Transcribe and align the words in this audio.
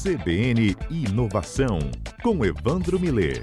CBN 0.00 0.76
Inovação, 0.88 1.80
com 2.22 2.44
Evandro 2.44 3.00
Miller. 3.00 3.42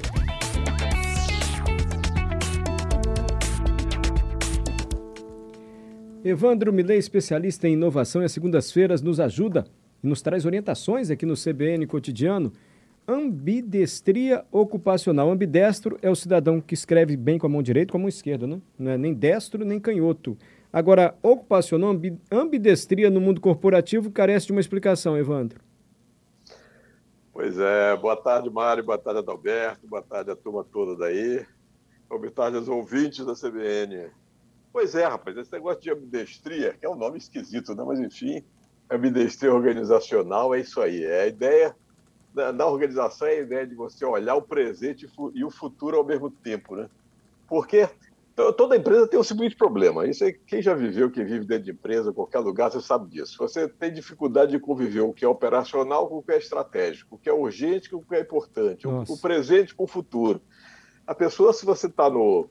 Evandro 6.23 6.71
Miller, 6.71 6.97
especialista 6.97 7.68
em 7.68 7.73
inovação 7.73 8.21
e 8.21 8.26
às 8.26 8.31
segundas-feiras, 8.31 9.02
nos 9.02 9.20
ajuda 9.20 9.65
e 10.02 10.08
nos 10.08 10.22
traz 10.22 10.46
orientações 10.46 11.10
aqui 11.10 11.26
no 11.26 11.33
CBN 11.33 11.86
Cotidiano. 11.87 12.54
Ambidestria 13.06 14.46
ocupacional. 14.49 15.29
Ambidestro 15.29 15.99
é 16.02 16.09
o 16.09 16.16
cidadão 16.16 16.62
que 16.62 16.73
escreve 16.73 17.17
bem 17.17 17.38
com 17.38 17.48
a 17.48 17.49
mão 17.49 17.62
direita 17.62 17.91
com 17.91 18.05
a 18.05 18.08
esquerda, 18.08 18.48
né? 18.48 18.62
não 18.80 18.91
é 18.91 18.98
nem 18.98 19.13
destro 19.13 19.66
nem 19.66 19.77
canhoto. 19.77 20.38
Agora, 20.72 21.16
ocupacional, 21.22 21.94
ambidestria 22.31 23.09
no 23.09 23.20
mundo 23.20 23.41
corporativo 23.41 24.09
carece 24.09 24.45
de 24.45 24.53
uma 24.53 24.62
explicação, 24.62 25.17
Evandro. 25.17 25.65
Pois 27.35 27.59
é, 27.59 27.98
boa 27.98 28.16
tarde, 28.16 28.49
Mário, 28.49 28.81
boa 28.81 28.98
tarde, 28.98 29.20
Adalberto, 29.20 29.85
boa 29.85 30.02
tarde 30.02 30.31
a 30.31 30.38
turma 30.38 30.63
toda 30.63 30.95
daí, 30.95 31.45
boa 32.08 32.31
tarde 32.31 32.55
aos 32.55 32.70
ouvintes 32.70 33.25
da 33.25 33.34
CBN. 33.34 34.09
Pois 34.71 34.95
é, 34.95 35.05
rapaz, 35.05 35.35
esse 35.35 35.52
negócio 35.52 35.81
de 35.81 35.91
ambidestria, 35.91 36.75
que 36.75 36.85
é 36.85 36.89
um 36.89 36.95
nome 36.95 37.17
esquisito, 37.17 37.75
né? 37.75 37.84
mas 37.85 37.99
enfim, 37.99 38.41
ambidestria 38.89 39.53
organizacional 39.53 40.55
é 40.55 40.61
isso 40.61 40.80
aí, 40.80 41.03
é 41.03 41.23
a 41.23 41.27
ideia 41.27 41.75
da, 42.34 42.53
da 42.53 42.66
organização, 42.66 43.27
é 43.27 43.31
a 43.31 43.41
ideia 43.41 43.67
de 43.67 43.75
você 43.75 44.05
olhar 44.05 44.36
o 44.36 44.41
presente 44.41 45.05
e 45.33 45.44
o 45.44 45.52
futuro 45.52 45.97
ao 45.97 46.05
mesmo 46.05 46.31
tempo, 46.31 46.77
né? 46.77 46.89
Porque 47.49 47.89
toda 48.35 48.75
empresa 48.75 49.07
tem 49.07 49.20
o 49.20 49.23
seguinte 49.23 49.55
problema. 49.55 50.05
Isso 50.05 50.23
é 50.25 50.34
quem 50.34 50.62
já 50.62 50.73
viveu, 50.73 51.09
quem 51.09 51.23
vive 51.23 51.45
dentro 51.45 51.63
de 51.63 51.71
empresa, 51.71 52.12
qualquer 52.12 52.39
lugar, 52.39 52.70
você 52.70 52.81
sabe 52.81 53.09
disso. 53.09 53.38
Você 53.38 53.67
tem 53.67 53.94
dificuldade 53.94 54.52
de 54.52 54.59
conviver 54.59 55.02
o 55.02 55.13
que 55.13 55.23
é 55.23 55.27
operacional 55.27 56.08
com 56.09 56.17
o 56.17 56.21
que 56.21 56.34
é 56.34 56.38
estratégico, 56.38 57.16
o 57.16 57.17
que 57.17 57.30
é 57.30 57.34
urgente 57.34 57.89
com 57.89 57.98
o 57.98 58.03
que 58.03 58.16
é 58.16 58.19
importante, 58.19 58.88
o, 58.88 59.03
o, 59.08 59.17
presente 59.17 59.73
com 59.73 59.86
o 59.86 59.88
futuro. 59.88 60.42
A 61.08 61.16
pessoa, 61.16 61.53
se 61.53 61.66
você 61.66 61.88
está 61.88 62.09
numa 62.09 62.47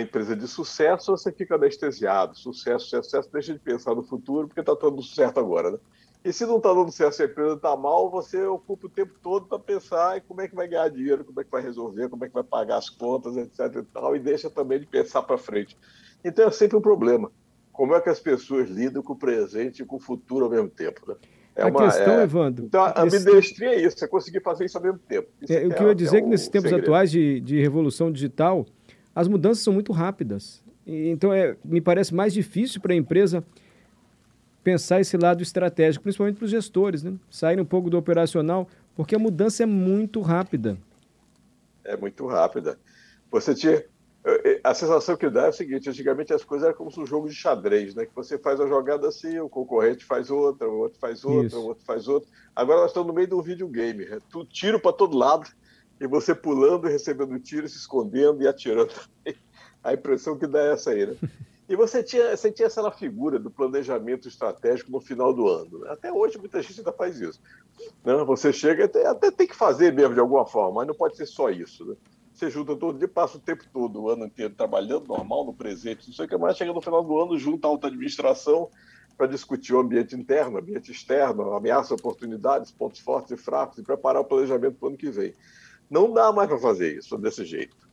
empresa 0.00 0.36
de 0.36 0.46
sucesso, 0.46 1.10
você 1.10 1.32
fica 1.32 1.56
anestesiado. 1.56 2.38
Sucesso, 2.38 2.86
sucesso, 2.86 3.28
deixa 3.32 3.52
de 3.52 3.58
pensar 3.58 3.96
no 3.96 4.04
futuro, 4.04 4.46
porque 4.46 4.60
está 4.60 4.76
tudo 4.76 5.02
certo 5.02 5.40
agora, 5.40 5.72
né? 5.72 5.78
E 6.24 6.32
se 6.32 6.44
não 6.44 6.56
está 6.56 6.72
dando 6.74 6.90
certo, 6.90 7.14
se 7.14 7.22
a 7.22 7.26
empresa 7.26 7.54
está 7.54 7.76
mal, 7.76 8.10
você 8.10 8.44
ocupa 8.44 8.86
o 8.86 8.90
tempo 8.90 9.14
todo 9.22 9.46
para 9.46 9.58
pensar 9.58 10.18
em 10.18 10.20
como 10.20 10.40
é 10.40 10.48
que 10.48 10.54
vai 10.54 10.66
ganhar 10.66 10.88
dinheiro, 10.88 11.24
como 11.24 11.40
é 11.40 11.44
que 11.44 11.50
vai 11.50 11.62
resolver, 11.62 12.08
como 12.08 12.24
é 12.24 12.28
que 12.28 12.34
vai 12.34 12.42
pagar 12.42 12.78
as 12.78 12.90
contas, 12.90 13.36
etc. 13.36 13.76
E, 13.76 13.82
tal, 13.84 14.16
e 14.16 14.18
deixa 14.18 14.50
também 14.50 14.80
de 14.80 14.86
pensar 14.86 15.22
para 15.22 15.38
frente. 15.38 15.76
Então 16.24 16.46
é 16.46 16.50
sempre 16.50 16.76
um 16.76 16.80
problema. 16.80 17.30
Como 17.72 17.94
é 17.94 18.00
que 18.00 18.08
as 18.08 18.18
pessoas 18.18 18.68
lidam 18.68 19.02
com 19.02 19.12
o 19.12 19.16
presente 19.16 19.82
e 19.82 19.86
com 19.86 19.96
o 19.96 20.00
futuro 20.00 20.46
ao 20.46 20.50
mesmo 20.50 20.68
tempo? 20.68 21.00
Né? 21.06 21.14
É 21.54 21.62
a 21.62 21.66
uma, 21.66 21.84
questão, 21.84 22.20
é... 22.20 22.22
Evandro. 22.24 22.66
Então, 22.66 22.82
a 22.82 23.02
ambidestria 23.02 23.74
é 23.74 23.80
isso, 23.80 24.04
é 24.04 24.08
conseguir 24.08 24.40
fazer 24.40 24.64
isso 24.64 24.76
ao 24.76 24.82
mesmo 24.82 24.98
tempo. 24.98 25.28
É, 25.48 25.66
o 25.66 25.70
que 25.70 25.80
é, 25.80 25.82
eu 25.82 25.88
ia 25.88 25.94
dizer 25.94 26.18
é, 26.18 26.20
que 26.22 26.28
nesses 26.28 26.48
tempos 26.48 26.70
segredo. 26.70 26.84
atuais 26.84 27.10
de, 27.10 27.40
de 27.40 27.60
revolução 27.60 28.10
digital, 28.10 28.66
as 29.14 29.26
mudanças 29.28 29.62
são 29.64 29.72
muito 29.72 29.92
rápidas. 29.92 30.62
Então, 30.86 31.32
é, 31.32 31.56
me 31.64 31.80
parece 31.80 32.14
mais 32.14 32.32
difícil 32.32 32.80
para 32.80 32.92
a 32.92 32.96
empresa 32.96 33.44
pensar 34.62 35.00
esse 35.00 35.16
lado 35.16 35.42
estratégico, 35.42 36.02
principalmente 36.02 36.36
para 36.36 36.44
os 36.44 36.50
gestores, 36.50 37.02
né? 37.02 37.14
Sair 37.30 37.60
um 37.60 37.64
pouco 37.64 37.88
do 37.88 37.98
operacional, 37.98 38.68
porque 38.94 39.14
a 39.14 39.18
mudança 39.18 39.62
é 39.62 39.66
muito 39.66 40.20
rápida. 40.20 40.76
É 41.84 41.96
muito 41.96 42.26
rápida. 42.26 42.78
Você 43.30 43.54
tinha. 43.54 43.84
A 44.62 44.74
sensação 44.74 45.16
que 45.16 45.30
dá 45.30 45.46
é 45.46 45.48
a 45.48 45.52
seguinte: 45.52 45.88
antigamente 45.88 46.34
as 46.34 46.44
coisas 46.44 46.66
eram 46.66 46.76
como 46.76 46.90
um 46.98 47.06
jogo 47.06 47.28
de 47.28 47.34
xadrez, 47.34 47.94
né? 47.94 48.04
Que 48.04 48.14
você 48.14 48.36
faz 48.38 48.60
uma 48.60 48.68
jogada 48.68 49.08
assim, 49.08 49.38
o 49.38 49.48
concorrente 49.48 50.04
faz 50.04 50.30
outra, 50.30 50.68
o 50.68 50.78
outro 50.78 50.98
faz 50.98 51.24
outra, 51.24 51.46
Isso. 51.46 51.58
o 51.58 51.66
outro 51.66 51.84
faz 51.84 52.08
outra. 52.08 52.28
Agora 52.54 52.80
nós 52.80 52.90
estamos 52.90 53.08
no 53.08 53.14
meio 53.14 53.26
de 53.26 53.34
um 53.34 53.42
videogame. 53.42 54.04
É 54.04 54.18
tu 54.28 54.44
tiro 54.44 54.78
para 54.80 54.92
todo 54.92 55.16
lado, 55.16 55.48
e 56.00 56.06
você 56.06 56.34
pulando 56.34 56.88
e 56.88 56.92
recebendo 56.92 57.38
tiro, 57.38 57.68
se 57.68 57.78
escondendo 57.78 58.42
e 58.42 58.48
atirando. 58.48 58.92
A 59.82 59.94
impressão 59.94 60.36
que 60.36 60.46
dá 60.46 60.60
é 60.60 60.72
essa 60.72 60.90
aí, 60.90 61.06
né? 61.06 61.16
E 61.68 61.76
você 61.76 62.02
tinha, 62.02 62.34
tinha 62.34 62.66
essa 62.66 62.90
figura 62.90 63.38
do 63.38 63.50
planejamento 63.50 64.26
estratégico 64.26 64.90
no 64.90 65.00
final 65.00 65.34
do 65.34 65.46
ano. 65.46 65.80
Né? 65.80 65.90
Até 65.90 66.10
hoje 66.10 66.38
muita 66.38 66.62
gente 66.62 66.80
ainda 66.80 66.92
faz 66.92 67.20
isso. 67.20 67.40
Né? 68.02 68.14
Você 68.24 68.52
chega, 68.52 68.86
até, 68.86 69.06
até 69.06 69.30
tem 69.30 69.46
que 69.46 69.54
fazer 69.54 69.92
mesmo 69.92 70.14
de 70.14 70.20
alguma 70.20 70.46
forma, 70.46 70.76
mas 70.76 70.86
não 70.86 70.94
pode 70.94 71.16
ser 71.16 71.26
só 71.26 71.50
isso. 71.50 71.84
Né? 71.84 71.94
Você 72.32 72.48
junta 72.48 72.74
todo 72.74 72.98
dia, 72.98 73.08
passa 73.08 73.36
o 73.36 73.40
tempo 73.40 73.64
todo, 73.70 74.00
o 74.00 74.08
ano 74.08 74.24
inteiro 74.24 74.54
trabalhando 74.54 75.08
normal, 75.08 75.44
no 75.44 75.52
presente, 75.52 76.06
não 76.06 76.14
sei 76.14 76.24
o 76.24 76.28
que 76.28 76.36
mais, 76.38 76.56
chega 76.56 76.72
no 76.72 76.80
final 76.80 77.04
do 77.04 77.18
ano, 77.20 77.36
junta 77.36 77.66
a 77.66 77.70
alta 77.70 77.88
administração 77.88 78.70
para 79.18 79.26
discutir 79.26 79.74
o 79.74 79.80
ambiente 79.80 80.14
interno, 80.14 80.58
ambiente 80.58 80.92
externo, 80.92 81.52
ameaças, 81.52 81.90
oportunidades, 81.90 82.70
pontos 82.70 83.00
fortes 83.00 83.32
e 83.32 83.36
fracos, 83.36 83.78
e 83.78 83.82
preparar 83.82 84.22
o 84.22 84.24
planejamento 84.24 84.76
para 84.76 84.86
o 84.86 84.88
ano 84.90 84.96
que 84.96 85.10
vem. 85.10 85.34
Não 85.90 86.12
dá 86.12 86.32
mais 86.32 86.48
para 86.48 86.58
fazer 86.58 86.96
isso 86.96 87.18
desse 87.18 87.44
jeito. 87.44 87.87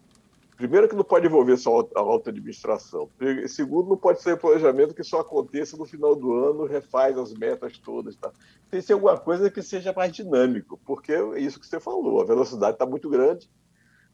Primeiro 0.55 0.87
que 0.87 0.95
não 0.95 1.03
pode 1.03 1.27
envolver 1.27 1.57
só 1.57 1.81
a 1.95 1.99
alta 1.99 2.29
administração. 2.29 3.09
Segundo, 3.47 3.89
não 3.89 3.97
pode 3.97 4.21
ser 4.21 4.37
planejamento 4.37 4.95
que 4.95 5.03
só 5.03 5.19
aconteça 5.19 5.75
no 5.75 5.85
final 5.85 6.15
do 6.15 6.33
ano, 6.33 6.65
refaz 6.65 7.17
as 7.17 7.33
metas 7.33 7.77
todas. 7.77 8.15
Tá? 8.15 8.31
Tem 8.69 8.79
que 8.79 8.85
ser 8.85 8.93
alguma 8.93 9.19
coisa 9.19 9.51
que 9.51 9.61
seja 9.61 9.91
mais 9.91 10.13
dinâmico, 10.13 10.79
porque 10.85 11.11
é 11.11 11.39
isso 11.39 11.59
que 11.59 11.67
você 11.67 11.79
falou, 11.79 12.21
a 12.21 12.25
velocidade 12.25 12.75
está 12.75 12.85
muito 12.85 13.09
grande. 13.09 13.49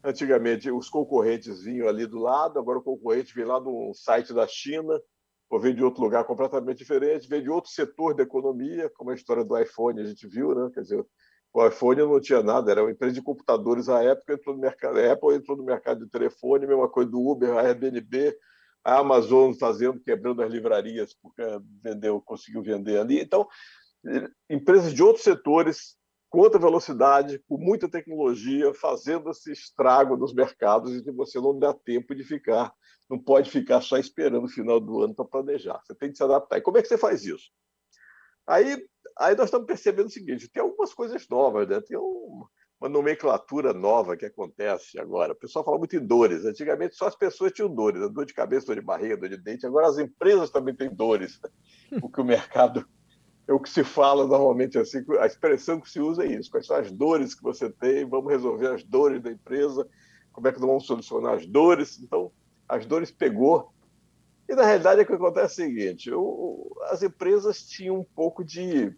Antigamente, 0.02 0.68
os 0.68 0.88
concorrentes 0.88 1.62
vinham 1.62 1.86
ali 1.86 2.06
do 2.06 2.18
lado, 2.18 2.58
agora 2.58 2.80
o 2.80 2.82
concorrente 2.82 3.32
vem 3.32 3.44
lá 3.44 3.60
no 3.60 3.94
site 3.94 4.34
da 4.34 4.46
China, 4.48 5.00
ou 5.48 5.60
vem 5.60 5.74
de 5.74 5.84
outro 5.84 6.02
lugar 6.02 6.24
completamente 6.24 6.78
diferente, 6.78 7.28
vem 7.28 7.40
de 7.40 7.50
outro 7.50 7.70
setor 7.70 8.14
da 8.14 8.24
economia, 8.24 8.90
como 8.96 9.10
a 9.10 9.14
história 9.14 9.44
do 9.44 9.56
iPhone 9.56 10.00
a 10.00 10.04
gente 10.04 10.26
viu, 10.26 10.54
né? 10.56 10.70
quer 10.74 10.80
dizer, 10.80 11.06
o 11.52 11.66
iPhone 11.66 12.00
não 12.00 12.20
tinha 12.20 12.42
nada, 12.42 12.70
era 12.70 12.82
uma 12.82 12.90
empresa 12.90 13.14
de 13.14 13.22
computadores 13.22 13.88
à 13.88 14.02
época, 14.02 14.34
entrou 14.34 14.54
no 14.54 14.60
mercado, 14.60 14.98
a 14.98 15.12
Apple 15.12 15.34
entrou 15.34 15.56
no 15.56 15.64
mercado 15.64 16.04
de 16.04 16.10
telefone, 16.10 16.66
mesma 16.66 16.88
coisa 16.88 17.10
do 17.10 17.20
Uber, 17.20 17.56
a 17.56 17.60
Airbnb, 17.60 18.34
a 18.82 18.98
Amazon 18.98 19.52
fazendo, 19.52 20.00
quebrando 20.00 20.42
as 20.42 20.50
livrarias, 20.50 21.14
porque 21.14 21.42
vendeu, 21.82 22.20
conseguiu 22.20 22.62
vender 22.62 22.98
ali. 22.98 23.20
Então, 23.20 23.46
empresas 24.48 24.94
de 24.94 25.02
outros 25.02 25.24
setores, 25.24 25.96
com 26.30 26.40
outra 26.40 26.58
velocidade, 26.58 27.38
com 27.46 27.58
muita 27.58 27.88
tecnologia, 27.88 28.72
fazendo 28.72 29.30
esse 29.30 29.52
estrago 29.52 30.16
nos 30.16 30.32
mercados 30.32 30.96
e 30.96 31.02
que 31.02 31.12
você 31.12 31.38
não 31.38 31.58
dá 31.58 31.74
tempo 31.74 32.14
de 32.14 32.24
ficar, 32.24 32.72
não 33.10 33.18
pode 33.18 33.50
ficar 33.50 33.82
só 33.82 33.98
esperando 33.98 34.44
o 34.44 34.48
final 34.48 34.80
do 34.80 35.02
ano 35.02 35.14
para 35.14 35.26
planejar. 35.26 35.78
Você 35.84 35.94
tem 35.94 36.10
que 36.10 36.16
se 36.16 36.24
adaptar. 36.24 36.56
E 36.56 36.62
como 36.62 36.78
é 36.78 36.82
que 36.82 36.88
você 36.88 36.96
faz 36.96 37.26
isso? 37.26 37.50
Aí, 38.46 38.76
aí 39.18 39.36
nós 39.36 39.46
estamos 39.46 39.66
percebendo 39.66 40.06
o 40.06 40.10
seguinte: 40.10 40.48
tem 40.48 40.62
algumas 40.62 40.92
coisas 40.92 41.26
novas, 41.28 41.68
né? 41.68 41.80
tem 41.80 41.96
um, 41.96 42.44
uma 42.80 42.88
nomenclatura 42.88 43.72
nova 43.72 44.16
que 44.16 44.26
acontece 44.26 44.98
agora. 44.98 45.32
O 45.32 45.36
pessoal 45.36 45.64
fala 45.64 45.78
muito 45.78 45.96
em 45.96 46.04
dores. 46.04 46.44
Antigamente 46.44 46.96
só 46.96 47.06
as 47.06 47.16
pessoas 47.16 47.52
tinham 47.52 47.72
dores, 47.72 48.00
né? 48.00 48.08
dor 48.08 48.26
de 48.26 48.34
cabeça, 48.34 48.66
dor 48.66 48.76
de 48.76 48.82
barriga, 48.82 49.16
dor 49.16 49.28
de 49.28 49.36
dente. 49.36 49.66
Agora 49.66 49.86
as 49.86 49.98
empresas 49.98 50.50
também 50.50 50.74
têm 50.74 50.92
dores. 50.92 51.40
O 52.02 52.08
que 52.08 52.20
o 52.20 52.24
mercado 52.24 52.86
é 53.46 53.52
o 53.52 53.60
que 53.60 53.68
se 53.68 53.84
fala 53.84 54.26
normalmente 54.26 54.78
assim, 54.78 55.04
a 55.20 55.26
expressão 55.26 55.80
que 55.80 55.90
se 55.90 56.00
usa 56.00 56.24
é 56.24 56.32
isso. 56.32 56.50
Quais 56.50 56.66
são 56.66 56.76
as 56.76 56.90
dores 56.90 57.34
que 57.34 57.42
você 57.42 57.70
tem? 57.70 58.08
Vamos 58.08 58.30
resolver 58.30 58.68
as 58.68 58.84
dores 58.84 59.22
da 59.22 59.30
empresa. 59.30 59.86
Como 60.32 60.48
é 60.48 60.52
que 60.52 60.60
nós 60.60 60.68
vamos 60.68 60.86
solucionar 60.86 61.34
as 61.34 61.46
dores? 61.46 62.00
Então, 62.00 62.32
as 62.68 62.86
dores 62.86 63.10
pegou 63.10 63.71
e 64.52 64.54
na 64.54 64.64
realidade 64.66 65.00
o 65.00 65.06
que 65.06 65.14
acontece 65.14 65.62
é 65.62 65.66
o 65.66 65.68
seguinte: 65.68 66.10
as 66.90 67.02
empresas 67.02 67.62
tinham 67.62 67.98
um 67.98 68.04
pouco 68.04 68.44
de 68.44 68.94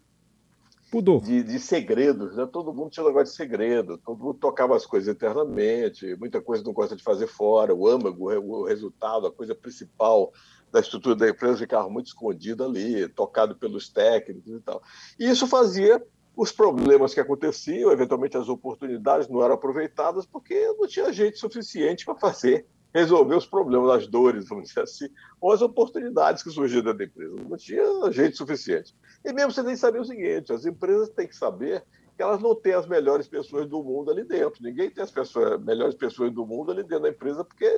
Pudor. 0.91 1.21
De, 1.21 1.43
de 1.43 1.59
segredos, 1.59 2.35
né? 2.35 2.45
todo 2.45 2.73
mundo 2.73 2.91
tinha 2.91 3.03
um 3.03 3.07
negócio 3.07 3.31
de 3.31 3.35
segredo, 3.35 3.97
todo 3.97 4.23
mundo 4.23 4.37
tocava 4.37 4.75
as 4.75 4.85
coisas 4.85 5.13
internamente, 5.13 6.15
muita 6.17 6.39
coisa 6.39 6.63
não 6.63 6.73
gosta 6.73 6.95
de 6.95 7.03
fazer 7.03 7.27
fora, 7.27 7.73
o 7.73 7.87
âmago, 7.87 8.31
o 8.31 8.65
resultado, 8.65 9.25
a 9.25 9.31
coisa 9.31 9.55
principal 9.55 10.31
da 10.71 10.79
estrutura 10.79 11.15
da 11.15 11.29
empresa 11.29 11.57
ficava 11.57 11.89
muito 11.89 12.07
escondida 12.07 12.65
ali, 12.65 13.09
tocado 13.09 13.55
pelos 13.55 13.89
técnicos 13.89 14.53
e 14.53 14.59
tal. 14.59 14.81
E 15.19 15.27
isso 15.27 15.47
fazia 15.47 16.01
os 16.35 16.51
problemas 16.51 17.13
que 17.13 17.19
aconteciam, 17.19 17.91
eventualmente 17.91 18.37
as 18.37 18.47
oportunidades 18.47 19.27
não 19.27 19.43
eram 19.43 19.55
aproveitadas 19.55 20.25
porque 20.25 20.71
não 20.77 20.87
tinha 20.87 21.11
gente 21.11 21.39
suficiente 21.39 22.05
para 22.05 22.15
fazer 22.15 22.67
resolver 22.95 23.35
os 23.35 23.45
problemas, 23.45 23.91
as 23.91 24.07
dores, 24.07 24.47
vamos 24.47 24.69
dizer 24.69 24.83
assim, 24.83 25.09
ou 25.41 25.51
as 25.51 25.61
oportunidades 25.61 26.41
que 26.41 26.49
surgiram 26.49 26.95
da 26.95 27.03
empresa. 27.03 27.35
Não 27.35 27.57
tinha 27.57 27.83
gente 28.09 28.37
suficiente. 28.37 28.95
E 29.25 29.33
mesmo 29.33 29.51
você 29.51 29.61
nem 29.61 29.75
sabia 29.75 29.99
o 29.99 30.05
seguinte: 30.05 30.53
as 30.53 30.65
empresas 30.65 31.09
têm 31.09 31.27
que 31.27 31.35
saber 31.35 31.83
que 32.15 32.23
elas 32.23 32.41
não 32.41 32.55
têm 32.55 32.73
as 32.73 32.87
melhores 32.87 33.27
pessoas 33.27 33.67
do 33.67 33.83
mundo 33.83 34.11
ali 34.11 34.23
dentro. 34.23 34.63
Ninguém 34.63 34.89
tem 34.89 35.03
as 35.03 35.11
pessoas, 35.11 35.61
melhores 35.61 35.93
pessoas 35.93 36.31
do 36.31 36.45
mundo 36.45 36.71
ali 36.71 36.83
dentro 36.83 37.01
da 37.01 37.09
empresa, 37.09 37.43
porque 37.43 37.69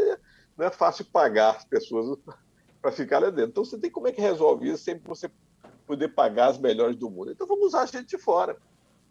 não 0.55 0.67
é 0.67 0.69
fácil 0.69 1.03
pagar 1.05 1.55
as 1.55 1.65
pessoas 1.65 2.15
para 2.79 2.91
ficar 2.91 3.17
ali 3.17 3.31
dentro. 3.31 3.49
Então 3.49 3.65
você 3.65 3.79
tem 3.79 3.89
como 3.89 4.07
é 4.07 4.11
que 4.11 4.21
resolve 4.21 4.69
isso 4.69 4.83
sem 4.83 4.99
você 4.99 5.31
poder 5.87 6.09
pagar 6.09 6.49
as 6.49 6.59
melhores 6.59 6.95
do 6.95 7.09
mundo. 7.09 7.31
Então 7.31 7.47
vamos 7.47 7.65
usar 7.65 7.81
a 7.81 7.85
gente 7.87 8.05
de 8.05 8.19
fora. 8.19 8.55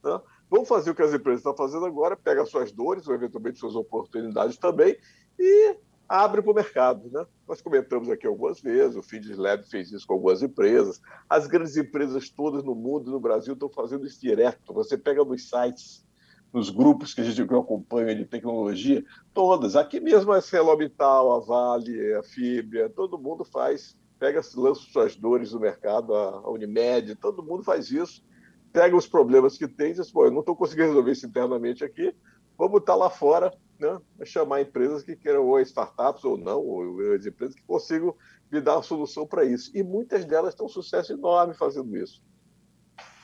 Né? 0.04 0.20
Vamos 0.48 0.68
fazer 0.68 0.92
o 0.92 0.94
que 0.94 1.02
as 1.02 1.12
empresas 1.12 1.40
estão 1.40 1.56
fazendo 1.56 1.84
agora, 1.84 2.16
pega 2.16 2.46
suas 2.46 2.70
dores, 2.70 3.08
ou 3.08 3.14
eventualmente 3.14 3.58
suas 3.58 3.74
oportunidades 3.74 4.56
também, 4.56 4.96
e 5.36 5.76
abre 6.08 6.42
para 6.42 6.50
o 6.50 6.54
mercado. 6.54 7.10
Né? 7.10 7.26
Nós 7.46 7.60
comentamos 7.60 8.08
aqui 8.08 8.26
algumas 8.26 8.60
vezes, 8.60 8.96
o 8.96 9.02
Feeds 9.02 9.36
Lab 9.36 9.64
fez 9.68 9.90
isso 9.92 10.06
com 10.06 10.14
algumas 10.14 10.42
empresas, 10.42 11.00
as 11.28 11.46
grandes 11.46 11.76
empresas 11.76 12.28
todas 12.28 12.62
no 12.62 12.74
mundo 12.74 13.08
e 13.08 13.12
no 13.12 13.20
Brasil 13.20 13.54
estão 13.54 13.68
fazendo 13.68 14.06
isso 14.06 14.20
direto. 14.20 14.72
Você 14.72 14.96
pega 14.96 15.24
nos 15.24 15.48
sites, 15.48 16.04
nos 16.52 16.70
grupos 16.70 17.12
que 17.12 17.20
a 17.20 17.24
gente 17.24 17.42
acompanha 17.42 18.14
de 18.14 18.24
tecnologia, 18.24 19.04
todas, 19.34 19.76
aqui 19.76 20.00
mesmo 20.00 20.32
a 20.32 20.40
Celobital, 20.40 21.32
a 21.32 21.40
Vale, 21.40 22.14
a 22.14 22.22
Fibria, 22.22 22.88
todo 22.88 23.18
mundo 23.18 23.44
faz, 23.44 23.96
pega, 24.18 24.40
lança 24.54 24.80
suas 24.90 25.16
dores 25.16 25.52
no 25.52 25.60
mercado, 25.60 26.14
a 26.14 26.48
Unimed, 26.50 27.14
todo 27.16 27.42
mundo 27.42 27.62
faz 27.62 27.90
isso, 27.90 28.24
pega 28.72 28.96
os 28.96 29.06
problemas 29.06 29.58
que 29.58 29.68
tem 29.68 29.90
e 29.90 29.94
diz, 29.94 30.10
pô, 30.10 30.24
eu 30.24 30.30
não 30.30 30.40
estou 30.40 30.56
conseguindo 30.56 30.88
resolver 30.88 31.12
isso 31.12 31.26
internamente 31.26 31.84
aqui, 31.84 32.14
vamos 32.56 32.80
estar 32.80 32.94
lá 32.94 33.10
fora 33.10 33.52
né, 33.78 33.98
chamar 34.24 34.62
empresas 34.62 35.02
que 35.02 35.16
queiram, 35.16 35.46
ou 35.46 35.60
startups 35.60 36.24
ou 36.24 36.36
não, 36.36 36.60
ou 36.60 37.14
as 37.14 37.26
empresas 37.26 37.54
que 37.54 37.62
consigam 37.62 38.14
me 38.50 38.60
dar 38.60 38.76
uma 38.76 38.82
solução 38.82 39.26
para 39.26 39.44
isso. 39.44 39.70
E 39.74 39.82
muitas 39.82 40.24
delas 40.24 40.54
têm 40.54 40.64
um 40.64 40.68
sucesso 40.68 41.12
enorme 41.12 41.54
fazendo 41.54 41.96
isso. 41.96 42.22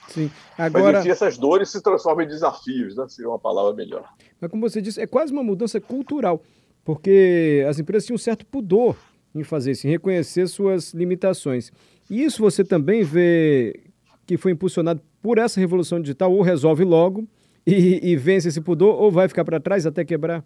Sim. 0.09 0.29
Agora... 0.57 0.99
Mas, 0.99 1.05
essas 1.07 1.37
dores 1.37 1.69
se 1.69 1.81
transformam 1.81 2.25
em 2.25 2.27
desafios, 2.27 2.95
né? 2.95 3.05
seria 3.07 3.29
uma 3.29 3.39
palavra 3.39 3.73
melhor. 3.73 4.07
Mas, 4.39 4.51
como 4.51 4.67
você 4.67 4.81
disse, 4.81 5.01
é 5.01 5.07
quase 5.07 5.31
uma 5.31 5.43
mudança 5.43 5.79
cultural, 5.79 6.41
porque 6.83 7.65
as 7.67 7.79
empresas 7.79 8.05
tinham 8.05 8.15
um 8.15 8.19
certo 8.19 8.45
pudor 8.45 8.95
em 9.33 9.43
fazer 9.43 9.71
isso, 9.71 9.87
em 9.87 9.89
reconhecer 9.89 10.47
suas 10.47 10.93
limitações. 10.93 11.71
E 12.09 12.23
isso 12.23 12.41
você 12.41 12.63
também 12.63 13.03
vê 13.03 13.91
que 14.25 14.37
foi 14.37 14.51
impulsionado 14.51 15.01
por 15.21 15.37
essa 15.37 15.59
revolução 15.59 16.01
digital, 16.01 16.33
ou 16.33 16.41
resolve 16.41 16.83
logo, 16.83 17.27
e, 17.65 18.11
e 18.11 18.15
vence 18.15 18.47
esse 18.47 18.61
pudor 18.61 18.99
ou 18.99 19.11
vai 19.11 19.27
ficar 19.27 19.45
para 19.45 19.59
trás 19.59 19.85
até 19.85 20.03
quebrar? 20.03 20.45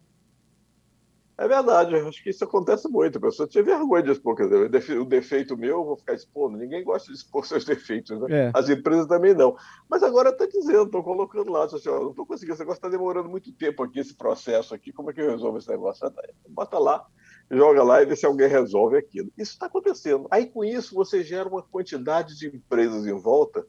É 1.40 1.48
verdade, 1.48 1.96
acho 1.96 2.24
que 2.24 2.32
isso 2.32 2.44
acontece 2.44 2.90
muito. 2.90 3.20
A 3.20 3.22
pessoa 3.22 3.48
tinha 3.48 3.64
vergonha 3.64 4.02
de 4.02 4.12
expor. 4.12 4.36
Quer 4.36 4.48
dizer, 4.48 4.98
o 4.98 5.06
defeito 5.06 5.56
meu, 5.56 5.78
eu 5.78 5.86
vou 5.86 5.96
ficar 5.96 6.16
expondo. 6.16 6.58
Ninguém 6.58 6.84
gosta 6.84 7.12
de 7.12 7.18
expor 7.18 7.46
seus 7.46 7.64
defeitos, 7.64 8.20
né? 8.22 8.48
É. 8.48 8.52
As 8.56 8.68
empresas 8.70 9.06
também 9.06 9.36
não. 9.36 9.56
Mas 9.88 10.02
agora 10.02 10.30
está 10.30 10.48
dizendo, 10.48 10.86
estou 10.86 11.04
colocando 11.04 11.52
lá, 11.52 11.66
assim, 11.66 11.90
ó, 11.90 12.00
não 12.00 12.10
estou 12.10 12.26
conseguindo, 12.26 12.54
esse 12.54 12.62
negócio 12.62 12.80
está 12.80 12.90
demorando 12.90 13.30
muito 13.30 13.52
tempo 13.52 13.84
aqui, 13.84 14.00
esse 14.00 14.16
processo 14.16 14.74
aqui, 14.74 14.92
como 14.92 15.12
é 15.12 15.14
que 15.14 15.22
eu 15.22 15.30
resolvo 15.30 15.60
esse 15.60 15.70
negócio? 15.70 16.12
Bota 16.50 16.80
lá, 16.80 17.06
joga 17.52 17.84
lá 17.84 18.02
e 18.02 18.08
vê 18.08 18.16
se 18.16 18.26
alguém 18.26 18.48
resolve 18.48 18.98
aquilo. 18.98 19.32
Isso 19.38 19.52
está 19.52 19.68
acontecendo. 19.68 20.28
Aí, 20.32 20.48
com 20.48 20.66
isso, 20.66 20.96
você 20.96 21.24
gera 21.24 21.48
uma 21.48 21.62
quantidade 21.62 22.36
de 22.36 22.48
empresas 22.48 23.06
em 23.06 23.14
volta 23.14 23.64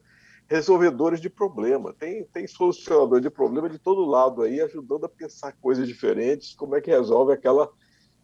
resolvedores 0.49 1.21
de 1.21 1.29
problema. 1.29 1.93
Tem, 1.93 2.25
tem 2.25 2.47
solucionador 2.47 3.21
de 3.21 3.29
problema 3.29 3.69
de 3.69 3.77
todo 3.77 4.05
lado 4.05 4.41
aí, 4.41 4.59
ajudando 4.59 5.05
a 5.05 5.09
pensar 5.09 5.53
coisas 5.61 5.87
diferentes, 5.87 6.55
como 6.55 6.75
é 6.75 6.81
que 6.81 6.89
resolve 6.89 7.31
aquela, 7.31 7.69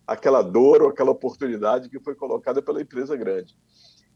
aquela 0.07 0.41
dor 0.41 0.81
ou 0.81 0.89
aquela 0.89 1.11
oportunidade 1.11 1.89
que 1.89 1.99
foi 1.99 2.15
colocada 2.15 2.61
pela 2.61 2.81
empresa 2.81 3.15
grande. 3.15 3.55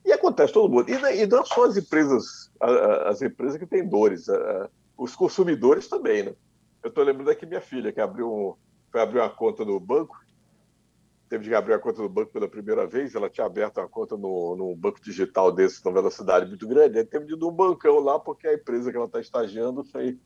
E 0.03 0.11
acontece 0.11 0.51
todo 0.51 0.71
mundo. 0.71 0.89
E, 0.89 1.21
e 1.21 1.27
não 1.27 1.45
só 1.45 1.65
as 1.65 1.77
empresas, 1.77 2.51
as 3.05 3.21
empresas 3.21 3.59
que 3.59 3.67
têm 3.67 3.87
dores, 3.87 4.25
os 4.97 5.15
consumidores 5.15 5.87
também, 5.87 6.23
né? 6.23 6.33
Eu 6.81 6.89
estou 6.89 7.03
lembrando 7.03 7.29
aqui 7.29 7.45
minha 7.45 7.61
filha, 7.61 7.91
que 7.91 7.99
abriu 7.99 8.57
foi 8.91 9.01
abrir 9.01 9.19
uma 9.19 9.29
conta 9.29 9.63
no 9.63 9.79
banco 9.79 10.17
teve 11.29 11.45
de 11.45 11.53
abrir 11.53 11.73
a 11.75 11.79
conta 11.79 12.01
do 12.01 12.09
banco 12.09 12.31
pela 12.31 12.49
primeira 12.49 12.87
vez, 12.87 13.13
ela 13.13 13.29
tinha 13.29 13.45
aberto 13.45 13.77
uma 13.77 13.87
conta 13.87 14.17
no, 14.17 14.55
num 14.57 14.75
banco 14.75 14.99
digital 14.99 15.51
desse, 15.51 15.85
numa 15.85 15.93
velocidade 15.93 16.47
muito 16.47 16.67
grande, 16.67 16.97
aí 16.97 17.05
teve 17.05 17.25
de 17.25 17.33
ir 17.33 17.37
num 17.37 17.51
bancão 17.51 17.99
lá, 17.99 18.19
porque 18.19 18.47
a 18.47 18.53
empresa 18.55 18.89
que 18.89 18.97
ela 18.97 19.05
está 19.05 19.21
estagiando 19.21 19.83
foi, 19.83 20.17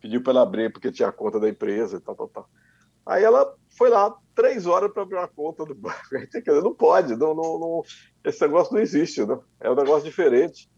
pediu 0.00 0.22
para 0.22 0.32
ela 0.32 0.42
abrir, 0.42 0.70
porque 0.70 0.92
tinha 0.92 1.08
a 1.08 1.12
conta 1.12 1.40
da 1.40 1.48
empresa 1.48 1.96
e 1.96 2.00
tal, 2.00 2.14
tal, 2.14 2.28
tal. 2.28 2.48
Aí 3.06 3.24
ela 3.24 3.54
foi 3.70 3.88
lá 3.88 4.14
três 4.34 4.66
horas 4.66 4.92
para 4.92 5.02
abrir 5.02 5.16
uma 5.16 5.28
conta 5.28 5.64
do 5.64 5.74
banco. 5.74 5.96
Aí, 6.14 6.62
não 6.62 6.74
pode, 6.74 7.16
não, 7.16 7.34
não, 7.34 7.58
não, 7.58 7.82
esse 8.22 8.40
negócio 8.42 8.74
não 8.74 8.80
existe, 8.80 9.24
não. 9.24 9.42
é 9.58 9.70
um 9.70 9.74
negócio 9.74 10.04
diferente. 10.04 10.70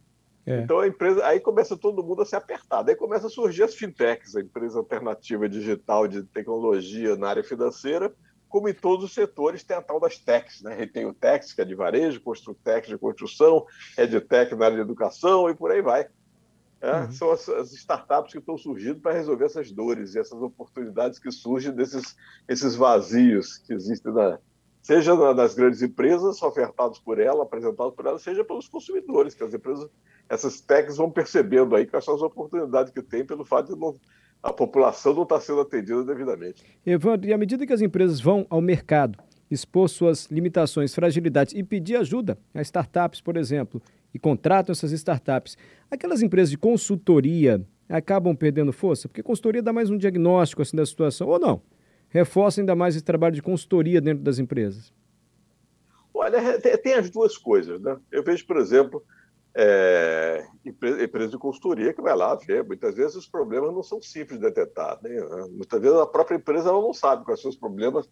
É. 0.47 0.61
Então 0.61 0.81
a 0.81 0.89
empresa, 0.89 1.25
aí 1.25 1.39
começa 1.39 1.77
todo 1.77 2.03
mundo 2.03 2.23
a 2.23 2.27
se 2.27 2.35
apertar. 2.35 2.83
Daí 2.83 2.97
começa 2.97 3.27
a 3.27 3.31
surgir 3.31 3.63
as 3.63 3.75
fintechs, 3.75 4.35
a 4.35 4.41
empresa 4.41 4.79
alternativa 4.79 5.49
digital 5.49 6.09
de 6.09 6.25
tecnologia 6.25 7.17
na 7.17 7.29
área 7.29 7.45
financeira, 7.45 8.13
como 8.53 8.69
em 8.69 8.75
todos 8.75 9.07
os 9.07 9.15
setores, 9.15 9.65
tem 9.65 9.75
a 9.75 9.81
tal 9.81 9.99
das 9.99 10.19
techs, 10.19 10.61
né? 10.61 10.87
Tem 10.87 11.07
o 11.07 11.15
techs, 11.15 11.55
que 11.55 11.63
é 11.63 11.65
de 11.65 11.75
varejo, 11.75 12.21
Construtex 12.21 12.87
de 12.87 12.99
construção, 12.99 13.65
EdTech 13.97 14.55
na 14.55 14.67
área 14.67 14.77
de 14.77 14.83
educação 14.83 15.49
e 15.49 15.55
por 15.55 15.71
aí 15.71 15.81
vai. 15.81 16.07
É, 16.79 16.97
uhum. 16.97 17.13
São 17.13 17.31
as, 17.31 17.49
as, 17.49 17.73
startups 17.73 18.31
que 18.31 18.39
estão 18.39 18.59
surgindo 18.59 19.01
para 19.01 19.15
resolver 19.15 19.47
essas 19.47 19.73
dores 19.73 20.15
e 20.15 20.19
essas 20.19 20.41
oportunidades 20.43 21.19
que 21.19 21.31
surgem 21.31 21.73
desses 21.73 22.15
esses 22.47 22.75
vazios 22.75 23.57
que 23.57 23.73
existem, 23.73 24.13
na, 24.13 24.39
seja 24.83 25.15
nas 25.33 25.55
grandes 25.55 25.81
empresas 25.81 26.43
ofertados 26.43 26.99
por 26.99 27.19
ela, 27.19 27.45
apresentados 27.45 27.95
por 27.95 28.05
ela, 28.05 28.19
seja 28.19 28.45
pelos 28.45 28.69
consumidores, 28.69 29.33
que 29.33 29.45
as 29.45 29.55
empresas, 29.55 29.89
essas 30.29 30.61
techs 30.61 30.99
vão 30.99 31.11
percebendo 31.11 31.75
aí 31.75 31.87
quais 31.87 32.05
são 32.05 32.17
as 32.17 32.23
oportunidades 32.23 32.93
que 32.93 33.01
tem 33.01 33.25
pelo 33.25 33.47
fato 33.47 33.73
de 33.73 33.81
não 33.81 33.99
a 34.43 34.53
população 34.53 35.15
não 35.15 35.23
está 35.23 35.41
sendo 35.41 35.61
atendida 35.61 36.03
devidamente. 36.03 36.65
Evandro, 36.85 37.29
e 37.29 37.33
à 37.33 37.39
medida 37.39 37.67
que 37.67 37.73
as 37.73 37.81
empresas 37.81 38.21
vão 38.21 38.45
ao 38.51 38.61
mercado 38.61 39.19
expor 39.51 39.89
suas 39.89 40.27
limitações, 40.27 40.95
fragilidades 40.95 41.55
e 41.55 41.63
pedir 41.63 41.97
ajuda 41.97 42.39
a 42.55 42.63
startups, 42.63 43.21
por 43.21 43.37
exemplo, 43.37 43.81
e 44.13 44.19
contratam 44.19 44.73
essas 44.73 44.91
startups, 44.93 45.57
aquelas 45.91 46.23
empresas 46.23 46.51
de 46.51 46.59
consultoria 46.59 47.65
acabam 47.89 48.35
perdendo 48.35 48.73
força? 48.73 49.09
Porque 49.09 49.23
consultoria 49.23 49.63
dá 49.63 49.73
mais 49.73 49.91
um 49.91 49.97
diagnóstico 49.97 50.63
assim 50.63 50.77
da 50.77 50.87
situação, 50.87 51.29
ou 51.29 51.39
não? 51.39 51.63
Reforça 52.09 52.61
ainda 52.61 52.75
mais 52.75 52.97
esse 52.97 53.05
trabalho 53.05 53.35
de 53.35 53.43
consultoria 53.43 54.01
dentro 54.01 54.25
das 54.25 54.39
empresas? 54.39 54.93
Olha, 56.13 56.59
tem 56.61 56.95
as 56.95 57.11
duas 57.11 57.37
coisas. 57.39 57.81
Né? 57.81 57.97
Eu 58.11 58.23
vejo, 58.23 58.47
por 58.47 58.57
exemplo, 58.57 59.03
é, 59.55 60.47
empresa 60.65 61.29
de 61.29 61.39
consultoria 61.39 61.93
que 61.93 62.03
vai 62.03 62.17
lá 62.17 62.35
ver. 62.35 62.65
Muitas 62.65 62.95
vezes 62.95 63.17
os 63.17 63.27
problemas 63.27 63.73
não 63.73 63.83
são 63.83 64.01
simples 64.01 64.39
de 64.39 64.47
detectar. 64.47 64.99
Né? 65.03 65.11
Muitas 65.51 65.81
vezes 65.81 65.97
a 65.99 66.07
própria 66.07 66.37
empresa 66.37 66.71
ela 66.71 66.81
não 66.81 66.93
sabe 66.93 67.25
quais 67.25 67.41
são 67.41 67.51
os 67.51 67.57
problemas 67.57 68.07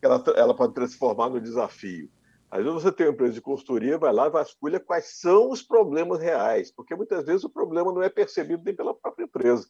que 0.00 0.06
ela, 0.06 0.22
ela 0.36 0.54
pode 0.54 0.74
transformar 0.74 1.28
no 1.28 1.40
desafio. 1.40 2.08
Às 2.50 2.62
vezes 2.62 2.82
você 2.82 2.92
tem 2.92 3.06
uma 3.06 3.12
empresa 3.12 3.34
de 3.34 3.40
consultoria, 3.40 3.98
vai 3.98 4.12
lá 4.12 4.26
e 4.26 4.30
vasculha 4.30 4.78
quais 4.78 5.18
são 5.20 5.50
os 5.50 5.62
problemas 5.62 6.20
reais, 6.20 6.70
porque 6.70 6.94
muitas 6.94 7.24
vezes 7.24 7.44
o 7.44 7.50
problema 7.50 7.92
não 7.92 8.02
é 8.02 8.08
percebido 8.08 8.62
nem 8.64 8.74
pela 8.74 8.94
própria 8.94 9.24
empresa. 9.24 9.66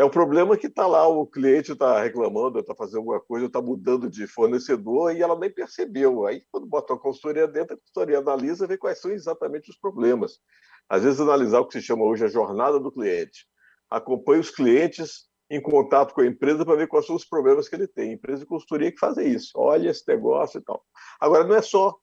É 0.00 0.04
o 0.04 0.08
problema 0.08 0.56
que 0.56 0.66
está 0.66 0.86
lá, 0.86 1.06
o 1.06 1.26
cliente 1.26 1.72
está 1.72 2.02
reclamando, 2.02 2.58
está 2.58 2.74
fazendo 2.74 3.00
alguma 3.00 3.20
coisa, 3.20 3.44
está 3.44 3.60
mudando 3.60 4.08
de 4.08 4.26
fornecedor 4.26 5.14
e 5.14 5.20
ela 5.20 5.38
nem 5.38 5.52
percebeu. 5.52 6.24
Aí, 6.24 6.42
quando 6.50 6.66
bota 6.66 6.94
a 6.94 6.98
consultoria 6.98 7.46
dentro, 7.46 7.74
a 7.74 7.78
consultoria 7.78 8.16
analisa 8.16 8.64
e 8.64 8.68
vê 8.68 8.78
quais 8.78 8.98
são 8.98 9.10
exatamente 9.10 9.68
os 9.68 9.76
problemas. 9.76 10.38
Às 10.88 11.02
vezes, 11.02 11.20
analisar 11.20 11.60
o 11.60 11.66
que 11.66 11.78
se 11.78 11.82
chama 11.86 12.04
hoje 12.04 12.24
a 12.24 12.28
jornada 12.28 12.80
do 12.80 12.90
cliente. 12.90 13.46
Acompanha 13.90 14.40
os 14.40 14.50
clientes 14.50 15.28
em 15.50 15.60
contato 15.60 16.14
com 16.14 16.22
a 16.22 16.26
empresa 16.26 16.64
para 16.64 16.76
ver 16.76 16.88
quais 16.88 17.04
são 17.04 17.14
os 17.14 17.26
problemas 17.26 17.68
que 17.68 17.74
ele 17.74 17.86
tem. 17.86 18.12
Empresa 18.12 18.40
de 18.40 18.46
consultoria 18.46 18.90
que 18.90 18.98
fazem 18.98 19.28
isso. 19.28 19.50
Olha 19.54 19.90
esse 19.90 20.08
negócio 20.08 20.60
e 20.60 20.64
tal. 20.64 20.82
Agora, 21.20 21.44
não 21.44 21.56
é 21.56 21.60
só. 21.60 21.94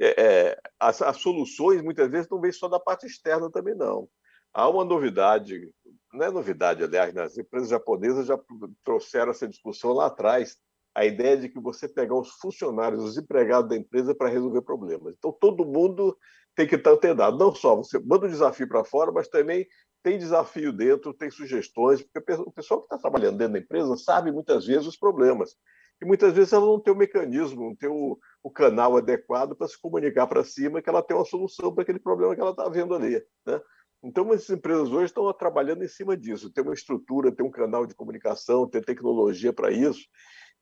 É, 0.00 0.14
é, 0.22 0.58
as, 0.80 1.02
as 1.02 1.18
soluções, 1.18 1.82
muitas 1.82 2.10
vezes, 2.10 2.30
não 2.30 2.40
vêm 2.40 2.50
só 2.50 2.66
da 2.66 2.80
parte 2.80 3.06
externa 3.06 3.50
também, 3.50 3.74
não. 3.74 4.08
Há 4.54 4.70
uma 4.70 4.86
novidade 4.86 5.70
não 6.12 6.26
é 6.26 6.30
novidade, 6.30 6.84
aliás, 6.84 7.14
né? 7.14 7.22
as 7.22 7.38
empresas 7.38 7.68
japonesas 7.68 8.26
já 8.26 8.38
trouxeram 8.84 9.30
essa 9.30 9.48
discussão 9.48 9.92
lá 9.92 10.06
atrás, 10.06 10.56
a 10.94 11.06
ideia 11.06 11.36
de 11.36 11.48
que 11.48 11.58
você 11.58 11.88
pegar 11.88 12.14
os 12.14 12.30
funcionários, 12.32 13.02
os 13.02 13.16
empregados 13.16 13.68
da 13.68 13.76
empresa 13.76 14.14
para 14.14 14.28
resolver 14.28 14.60
problemas. 14.62 15.14
Então, 15.16 15.32
todo 15.32 15.64
mundo 15.64 16.16
tem 16.54 16.66
que 16.66 16.74
estar 16.74 16.92
antenado. 16.92 17.38
Não 17.38 17.54
só 17.54 17.76
você 17.76 17.98
manda 17.98 18.26
o 18.26 18.28
desafio 18.28 18.68
para 18.68 18.84
fora, 18.84 19.10
mas 19.10 19.28
também 19.28 19.66
tem 20.02 20.18
desafio 20.18 20.72
dentro, 20.72 21.14
tem 21.14 21.30
sugestões, 21.30 22.02
porque 22.02 22.32
o 22.34 22.52
pessoal 22.52 22.80
que 22.80 22.86
está 22.86 22.98
trabalhando 22.98 23.38
dentro 23.38 23.54
da 23.54 23.58
empresa 23.58 23.96
sabe 23.96 24.30
muitas 24.30 24.66
vezes 24.66 24.86
os 24.86 24.98
problemas. 24.98 25.56
E 26.02 26.04
muitas 26.04 26.34
vezes 26.34 26.52
ela 26.52 26.66
não 26.66 26.80
tem 26.80 26.92
o 26.92 26.96
mecanismo, 26.96 27.68
não 27.68 27.76
tem 27.76 27.88
o, 27.88 28.18
o 28.42 28.50
canal 28.50 28.96
adequado 28.96 29.54
para 29.54 29.68
se 29.68 29.80
comunicar 29.80 30.26
para 30.26 30.44
cima 30.44 30.82
que 30.82 30.88
ela 30.88 31.02
tem 31.02 31.16
uma 31.16 31.24
solução 31.24 31.72
para 31.72 31.82
aquele 31.82 32.00
problema 32.00 32.34
que 32.34 32.40
ela 32.40 32.50
está 32.50 32.68
vendo 32.68 32.94
ali. 32.94 33.24
Né? 33.46 33.60
Então, 34.02 34.32
essas 34.32 34.50
empresas 34.50 34.90
hoje 34.90 35.06
estão 35.06 35.32
trabalhando 35.32 35.84
em 35.84 35.88
cima 35.88 36.16
disso. 36.16 36.50
Tem 36.50 36.64
uma 36.64 36.74
estrutura, 36.74 37.30
tem 37.30 37.46
um 37.46 37.50
canal 37.50 37.86
de 37.86 37.94
comunicação, 37.94 38.68
tem 38.68 38.82
tecnologia 38.82 39.52
para 39.52 39.70
isso. 39.70 40.06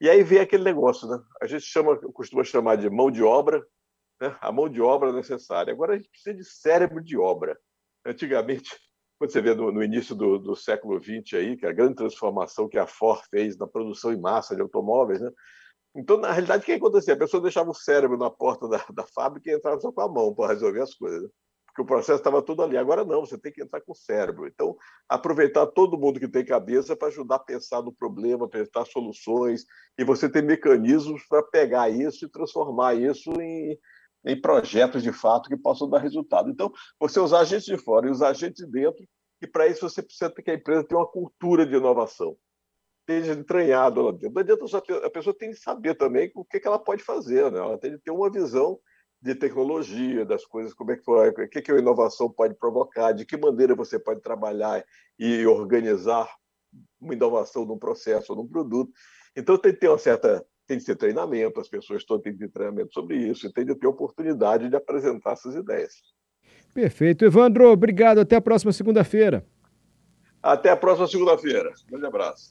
E 0.01 0.09
aí 0.09 0.23
vem 0.23 0.41
aquele 0.41 0.65
negócio, 0.65 1.09
né? 1.09 1.19
A 1.41 1.47
gente 1.47 1.65
chama, 1.65 1.97
costuma 2.13 2.45
chamar 2.45 2.77
de 2.77 2.89
mão 2.91 3.11
de 3.11 3.23
obra, 3.23 3.65
né? 4.21 4.37
a 4.41 4.53
mão 4.53 4.69
de 4.69 4.81
obra 4.81 5.13
necessária. 5.13 5.73
Agora 5.73 5.95
a 5.95 5.97
gente 5.97 6.11
precisa 6.11 6.35
de 6.35 6.45
cérebro 6.45 7.03
de 7.03 7.17
obra. 7.17 7.59
Antigamente, 8.05 8.71
quando 9.19 9.31
você 9.31 9.41
vê 9.41 9.55
no, 9.55 9.73
no 9.73 9.83
início 9.83 10.15
do, 10.15 10.39
do, 10.39 10.57
século 10.57 10.99
XX 10.99 11.35
aí, 11.35 11.57
que 11.57 11.67
é 11.67 11.69
a 11.69 11.73
grande 11.75 11.95
transformação 11.95 12.69
que 12.69 12.79
a 12.79 12.87
Ford 12.87 13.23
fez 13.31 13.57
na 13.59 13.67
produção 13.67 14.13
em 14.13 14.21
massa 14.21 14.55
de 14.55 14.63
automóveis, 14.63 15.21
né? 15.21 15.31
Então, 15.95 16.17
na 16.17 16.31
realidade, 16.31 16.63
o 16.63 16.67
que 16.67 16.73
acontecia? 16.73 17.15
A 17.15 17.19
pessoa 17.19 17.43
deixava 17.43 17.71
o 17.71 17.75
cérebro 17.75 18.17
na 18.17 18.31
porta 18.31 18.69
da, 18.69 18.85
da 18.95 19.07
fábrica 19.07 19.51
e 19.51 19.55
entrava 19.55 19.81
só 19.81 19.91
com 19.91 20.01
a 20.01 20.09
mão 20.09 20.35
para 20.35 20.53
resolver 20.53 20.81
as 20.81 20.95
coisas. 20.95 21.23
Né? 21.23 21.29
Porque 21.71 21.83
o 21.83 21.87
processo 21.87 22.19
estava 22.19 22.43
todo 22.43 22.63
ali. 22.63 22.77
Agora 22.77 23.05
não, 23.05 23.21
você 23.21 23.39
tem 23.39 23.53
que 23.53 23.63
entrar 23.63 23.81
com 23.81 23.93
o 23.93 23.97
cérebro. 23.97 24.47
Então, 24.47 24.77
aproveitar 25.09 25.67
todo 25.67 25.99
mundo 25.99 26.19
que 26.19 26.29
tem 26.29 26.45
cabeça 26.45 26.97
para 26.97 27.09
ajudar 27.09 27.37
a 27.37 27.41
pensar 27.41 27.81
no 27.83 27.93
problema, 27.93 28.49
pensar 28.49 28.85
soluções, 28.85 29.65
e 29.97 30.05
você 30.05 30.29
tem 30.29 30.43
mecanismos 30.43 31.25
para 31.29 31.43
pegar 31.43 31.89
isso 31.89 32.25
e 32.25 32.31
transformar 32.31 32.95
isso 32.95 33.31
em, 33.41 33.79
em 34.25 34.41
projetos 34.41 35.03
de 35.03 35.13
fato 35.13 35.49
que 35.49 35.57
possam 35.57 35.89
dar 35.89 35.99
resultado. 35.99 36.51
Então, 36.51 36.73
você 36.99 37.21
usar 37.21 37.41
agentes 37.41 37.67
de 37.67 37.79
fora 37.79 38.09
e 38.09 38.11
usar 38.11 38.31
agentes 38.31 38.65
de 38.65 38.71
dentro, 38.71 39.05
e 39.41 39.47
para 39.47 39.69
isso 39.69 39.89
você 39.89 40.03
precisa 40.03 40.29
ter 40.29 40.43
que 40.43 40.51
a 40.51 40.55
empresa 40.55 40.85
tenha 40.85 41.01
uma 41.01 41.07
cultura 41.07 41.65
de 41.65 41.75
inovação 41.75 42.37
esteja 43.11 43.33
entranhado 43.33 44.03
lá 44.03 44.13
dentro. 44.13 44.35
Não 44.35 44.43
adianta 44.43 44.67
só 44.69 44.81
ter, 44.81 45.05
a 45.05 45.11
pessoa 45.11 45.35
tem 45.37 45.51
que 45.51 45.57
saber 45.57 45.97
também 45.97 46.31
o 46.35 46.45
que, 46.45 46.61
que 46.61 46.69
ela 46.69 46.79
pode 46.79 47.03
fazer, 47.03 47.51
né? 47.51 47.59
ela 47.59 47.77
tem 47.77 47.93
que 47.93 47.99
ter 47.99 48.13
uma 48.13 48.31
visão 48.31 48.79
de 49.23 49.35
tecnologia, 49.35 50.25
das 50.25 50.47
coisas, 50.47 50.73
como 50.73 50.93
é 50.93 50.97
que 50.97 51.05
foi, 51.05 51.29
o 51.29 51.49
que, 51.49 51.61
que 51.61 51.73
a 51.73 51.79
inovação 51.79 52.31
pode 52.31 52.55
provocar, 52.55 53.13
de 53.13 53.27
que 53.27 53.37
maneira 53.37 53.75
você 53.75 53.99
pode 53.99 54.21
trabalhar 54.21 54.85
e 55.19 55.47
organizar 55.47 56.29
uma 57.01 57.15
inovação 57.15 57.65
num 57.65 57.79
processo 57.79 58.33
ou 58.33 58.39
num 58.39 58.49
produto. 58.49 58.93
Então 59.37 59.59
tem 59.59 59.73
que 59.73 59.81
ter 59.81 59.89
uma 59.89 59.99
certa 59.99 60.45
tem 60.67 60.79
que 60.79 60.85
ter 60.85 60.95
treinamento, 60.95 61.61
as 61.61 61.69
pessoas 61.69 62.05
todas 62.05 62.23
têm 62.23 62.33
que 62.33 62.39
ter 62.39 62.49
treinamento 62.49 62.95
sobre 62.95 63.17
isso, 63.17 63.45
e 63.45 63.53
tem 63.53 63.67
que 63.67 63.75
ter 63.75 63.89
oportunidade 63.89 64.69
de 64.69 64.77
apresentar 64.77 65.33
essas 65.33 65.57
ideias. 65.57 65.95
Perfeito. 66.73 67.25
Evandro, 67.25 67.67
obrigado. 67.73 68.21
Até 68.21 68.37
a 68.37 68.41
próxima 68.41 68.73
segunda-feira. 68.73 69.45
Até 70.41 70.71
a 70.71 70.77
próxima 70.77 71.09
segunda-feira. 71.09 71.73
Um 71.87 71.91
grande 71.91 72.07
abraço. 72.07 72.49